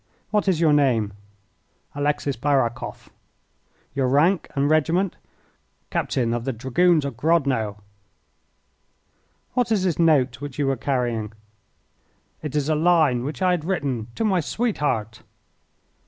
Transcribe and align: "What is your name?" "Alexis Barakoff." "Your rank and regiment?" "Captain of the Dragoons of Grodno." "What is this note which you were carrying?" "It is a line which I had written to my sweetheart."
"What 0.31 0.47
is 0.47 0.59
your 0.59 0.73
name?" 0.73 1.13
"Alexis 1.93 2.35
Barakoff." 2.35 3.11
"Your 3.93 4.07
rank 4.07 4.47
and 4.55 4.67
regiment?" 4.67 5.15
"Captain 5.91 6.33
of 6.33 6.43
the 6.43 6.51
Dragoons 6.51 7.05
of 7.05 7.15
Grodno." 7.15 7.83
"What 9.53 9.71
is 9.71 9.83
this 9.83 9.99
note 9.99 10.41
which 10.41 10.57
you 10.57 10.65
were 10.65 10.75
carrying?" 10.75 11.33
"It 12.41 12.55
is 12.55 12.67
a 12.67 12.73
line 12.73 13.23
which 13.23 13.43
I 13.43 13.51
had 13.51 13.63
written 13.63 14.07
to 14.15 14.25
my 14.25 14.39
sweetheart." 14.39 15.21